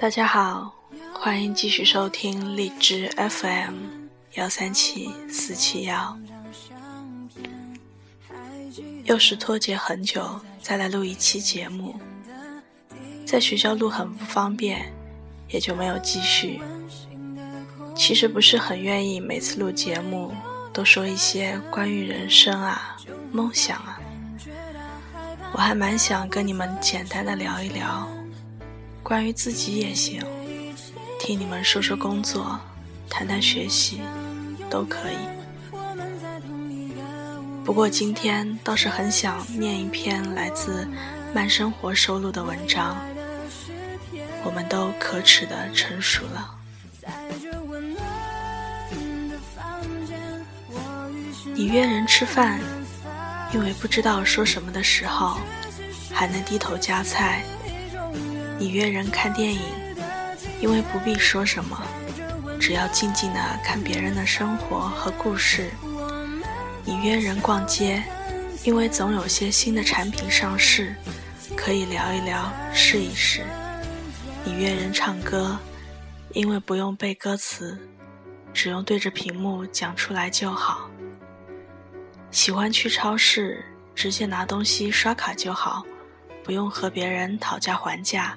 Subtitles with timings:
[0.00, 0.72] 大家好，
[1.12, 3.74] 欢迎继续收听荔枝 FM
[4.34, 6.16] 幺三七四七幺。
[9.02, 11.98] 又是脱节很久，再来录一期节目。
[13.26, 14.92] 在学校录很不方便，
[15.48, 16.60] 也就没有继续。
[17.96, 20.32] 其实不是很愿意每次录节目
[20.72, 22.96] 都说一些关于人生啊、
[23.32, 23.98] 梦想啊。
[25.52, 28.08] 我还蛮想跟你们简单的聊一聊。
[29.08, 30.22] 关于自己也行，
[31.18, 32.60] 替你们说说工作，
[33.08, 34.02] 谈谈学习，
[34.68, 35.16] 都可以。
[37.64, 40.86] 不过今天倒是很想念一篇来自
[41.34, 42.98] 慢生活收录的文章。
[44.44, 46.54] 我们都可耻的成熟了。
[51.54, 52.60] 你约人吃饭，
[53.54, 55.38] 因为不知道说什么的时候，
[56.12, 57.42] 还能低头夹菜。
[58.58, 59.60] 你约人看电影，
[60.60, 61.80] 因为不必说什么，
[62.58, 65.70] 只要静静的看别人的生活和故事。
[66.84, 68.02] 你约人逛街，
[68.64, 70.92] 因为总有些新的产品上市，
[71.56, 73.44] 可以聊一聊，试一试。
[74.44, 75.56] 你约人唱歌，
[76.32, 77.78] 因为不用背歌词，
[78.52, 80.90] 只用对着屏幕讲出来就好。
[82.32, 83.64] 喜欢去超市，
[83.94, 85.84] 直接拿东西刷卡就好，
[86.42, 88.36] 不用和别人讨价还价。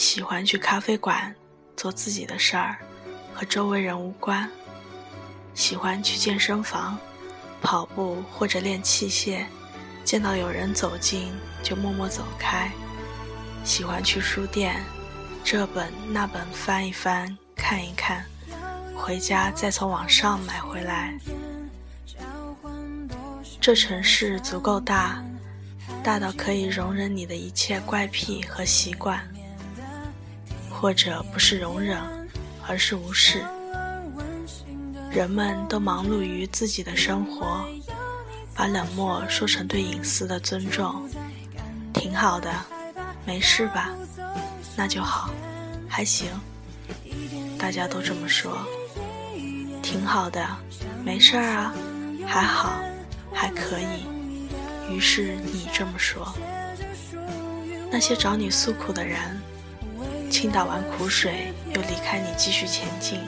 [0.00, 1.32] 喜欢去咖啡馆
[1.76, 2.78] 做自己的事儿，
[3.34, 4.50] 和周围人无关。
[5.54, 6.98] 喜欢去健身房
[7.60, 9.44] 跑步或者练器械，
[10.02, 11.30] 见到有人走近
[11.62, 12.72] 就默默走开。
[13.62, 14.82] 喜欢去书店，
[15.44, 18.24] 这本那本翻一翻看一看，
[18.96, 21.14] 回家再从网上买回来。
[23.60, 25.22] 这城市足够大，
[26.02, 29.22] 大到可以容忍你的一切怪癖和习惯。
[30.80, 32.00] 或者不是容忍，
[32.66, 33.44] 而是无视。
[35.10, 37.62] 人们都忙碌于自己的生活，
[38.54, 41.06] 把冷漠说成对隐私的尊重。
[41.92, 42.50] 挺好的，
[43.26, 43.90] 没事吧？
[44.74, 45.28] 那就好，
[45.86, 46.28] 还行。
[47.58, 48.56] 大家都这么说。
[49.82, 50.46] 挺好的，
[51.04, 51.74] 没事啊，
[52.26, 52.80] 还好，
[53.34, 54.06] 还可以。
[54.90, 56.34] 于是你这么说。
[57.90, 59.38] 那些找你诉苦的人。
[60.30, 63.18] 倾倒完苦水，又离开你继续前进，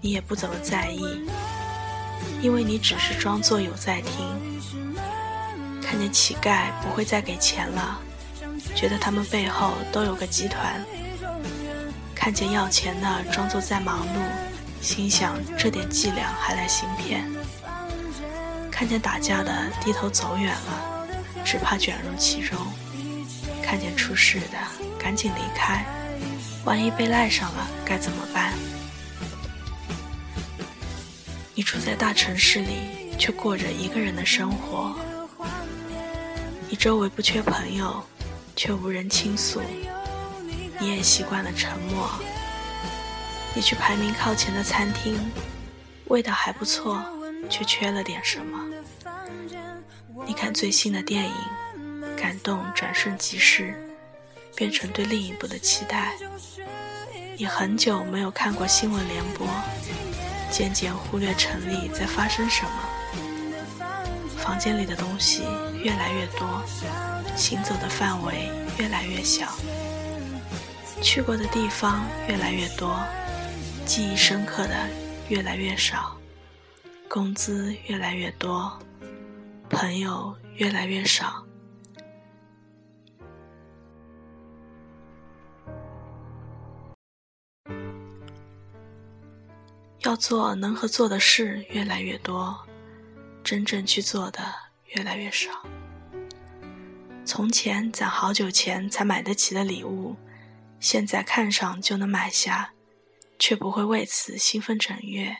[0.00, 1.04] 你也不怎么在意，
[2.40, 4.26] 因为你只是装作有在听。
[5.82, 8.00] 看见乞丐不会再给钱了，
[8.74, 10.82] 觉得他们背后都有个集团。
[12.14, 17.24] 看见要钱的装作在忙碌，心想这点伎俩还来行骗。
[18.70, 19.52] 看见打架的
[19.84, 21.06] 低头走远了，
[21.44, 22.56] 只怕卷入其中。
[23.62, 24.58] 看见出事的，
[25.02, 25.84] 赶紧离开，
[26.64, 28.52] 万一被赖上了该怎么办？
[31.54, 34.94] 你住在大城市里，却过着一个人的生活。
[36.68, 38.04] 你周围不缺朋友，
[38.54, 39.60] 却无人倾诉。
[40.78, 42.10] 你也习惯了沉默。
[43.54, 45.18] 你去排名靠前的餐厅，
[46.06, 47.02] 味道还不错，
[47.48, 48.60] 却缺了点什么。
[50.26, 51.34] 你看最新的电影。
[52.16, 53.74] 感动转瞬即逝，
[54.54, 56.14] 变成对另一部的期待。
[57.36, 59.46] 你很久没有看过新闻联播，
[60.50, 62.70] 渐渐忽略城里在发生什么。
[64.36, 65.42] 房间里的东西
[65.82, 66.62] 越来越多，
[67.36, 69.46] 行走的范围越来越小，
[71.00, 72.98] 去过的地方越来越多，
[73.86, 74.88] 记忆深刻的
[75.28, 76.16] 越来越少，
[77.08, 78.78] 工资越来越多，
[79.68, 81.44] 朋友越来越少。
[90.00, 92.58] 要做能和做的事越来越多，
[93.44, 94.40] 真正去做的
[94.86, 95.50] 越来越少。
[97.24, 100.16] 从前攒好久钱才买得起的礼物，
[100.80, 102.72] 现在看上就能买下，
[103.38, 105.36] 却不会为此兴奋整月。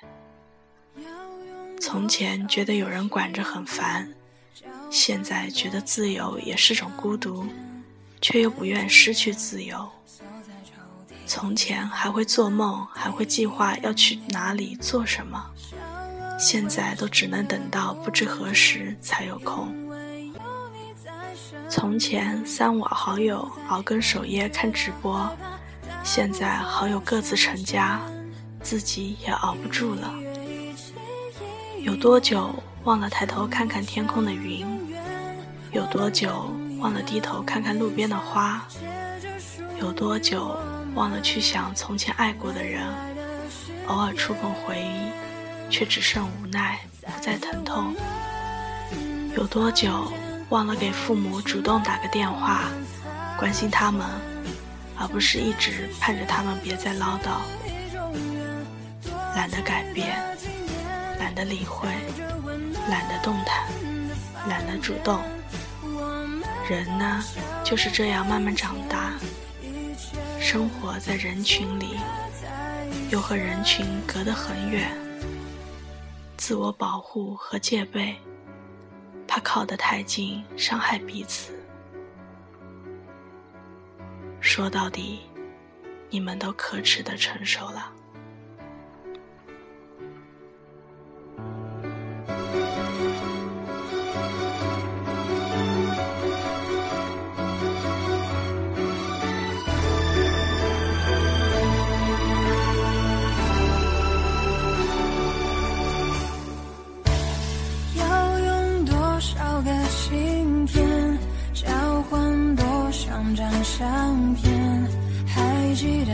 [1.80, 4.12] 从前觉得有人管着很烦，
[4.90, 7.46] 现在觉得自由也是种孤独，
[8.20, 9.90] 却又不愿失去自由。
[11.30, 15.40] 从前还会做梦，还会计划要去哪里做什么，
[16.36, 19.72] 现在都只能等到不知何时才有空。
[21.68, 25.30] 从前三五好友熬更守夜看直播，
[26.02, 28.00] 现在好友各自成家，
[28.60, 30.12] 自己也熬不住了。
[31.78, 34.66] 有多久忘了抬头看看天空的云？
[35.70, 36.50] 有多久
[36.80, 38.66] 忘了低头看看路边的花？
[39.78, 40.58] 有多久？
[40.94, 42.86] 忘了去想从前爱过的人，
[43.86, 47.94] 偶尔触碰回忆，却只剩无奈，不再疼痛。
[49.36, 50.12] 有多久
[50.48, 52.64] 忘了给父母主动打个电话，
[53.38, 54.04] 关心他们，
[54.98, 57.40] 而不是一直盼着他们别再唠叨。
[59.36, 60.18] 懒得改变，
[61.20, 61.88] 懒得理会，
[62.88, 63.68] 懒得动弹，
[64.48, 65.22] 懒得主动。
[66.68, 67.22] 人呢，
[67.64, 69.12] 就是这样慢慢长大，
[70.52, 71.96] 生活在人群里，
[73.12, 74.90] 又和人群隔得很远。
[76.36, 78.16] 自我保护和戒备，
[79.28, 81.52] 怕靠得太近伤害彼此。
[84.40, 85.20] 说到底，
[86.08, 87.92] 你们都可耻的成熟了。
[113.34, 114.88] 张相片，
[115.26, 116.12] 还记得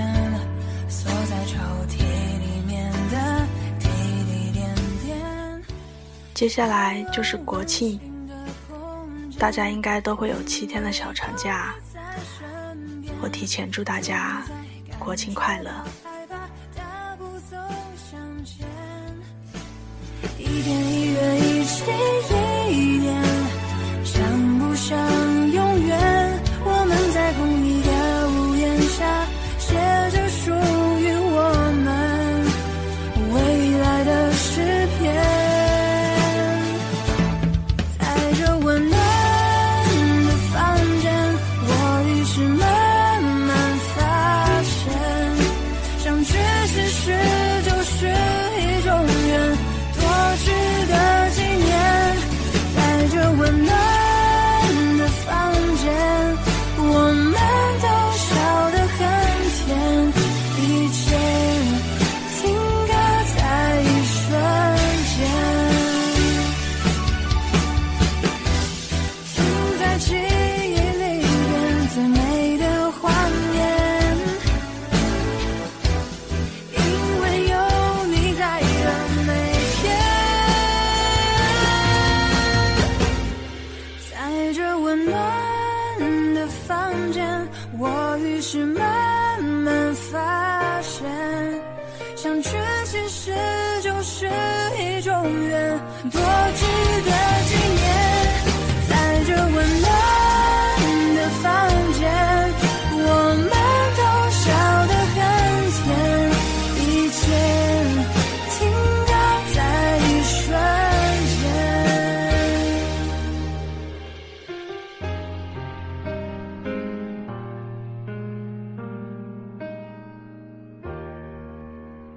[0.88, 1.56] 锁在抽
[1.88, 3.46] 屉里面的
[3.78, 3.88] 滴
[4.26, 4.74] 滴点
[5.04, 5.62] 点。
[6.34, 7.98] 接下来就是国庆，
[9.38, 11.74] 大家应该都会有七天的小长假。
[13.22, 14.44] 我提前祝大家
[14.98, 15.70] 国庆快乐。
[20.38, 21.84] 一点一月一起
[94.18, 94.24] 是
[94.78, 95.78] 一种缘，
[96.10, 96.18] 多
[96.54, 96.64] 值
[97.04, 97.25] 得。